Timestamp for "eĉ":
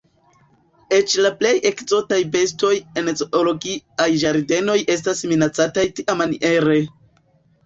0.99-1.11